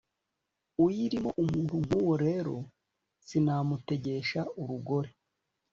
uyirimo 0.85 1.29
umuntu 1.43 1.75
nkuwo 1.85 2.13
rero 2.25 2.55
sinamutegesha 3.27 4.41
urugori 4.61 5.11